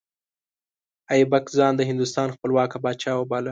[1.13, 3.49] ایبک ځان د هندوستان خپلواک پاچا وباله.